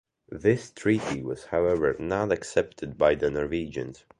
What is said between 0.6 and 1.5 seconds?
treaty was